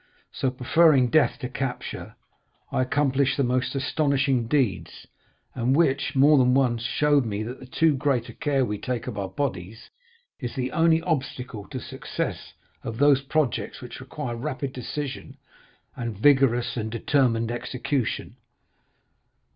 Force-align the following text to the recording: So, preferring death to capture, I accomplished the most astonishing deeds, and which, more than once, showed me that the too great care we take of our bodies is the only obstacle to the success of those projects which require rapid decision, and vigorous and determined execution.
So, 0.31 0.49
preferring 0.49 1.11
death 1.11 1.37
to 1.41 1.47
capture, 1.47 2.15
I 2.71 2.81
accomplished 2.81 3.37
the 3.37 3.43
most 3.43 3.75
astonishing 3.75 4.47
deeds, 4.47 5.05
and 5.53 5.75
which, 5.75 6.15
more 6.15 6.39
than 6.39 6.55
once, 6.55 6.81
showed 6.81 7.23
me 7.23 7.43
that 7.43 7.59
the 7.59 7.67
too 7.67 7.95
great 7.95 8.39
care 8.39 8.65
we 8.65 8.79
take 8.79 9.05
of 9.05 9.15
our 9.19 9.27
bodies 9.29 9.91
is 10.39 10.55
the 10.55 10.71
only 10.71 11.03
obstacle 11.03 11.67
to 11.67 11.77
the 11.77 11.83
success 11.83 12.53
of 12.81 12.97
those 12.97 13.21
projects 13.21 13.79
which 13.79 13.99
require 13.99 14.35
rapid 14.35 14.73
decision, 14.73 15.37
and 15.95 16.17
vigorous 16.17 16.75
and 16.75 16.89
determined 16.89 17.51
execution. 17.51 18.37